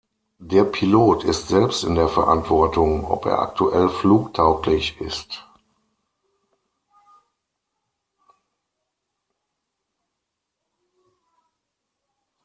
Der 0.39 0.63
Pilot 0.63 1.23
ist 1.25 1.49
selbst 1.49 1.83
in 1.83 1.93
der 1.93 2.07
Verantwortung, 2.07 3.05
ob 3.05 3.27
er 3.27 3.37
aktuell 3.37 3.87
flugtauglich 3.87 4.99
ist. 4.99 5.45